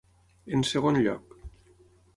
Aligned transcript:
En 0.57 0.65
segon 0.69 0.97
lloc. 1.03 1.39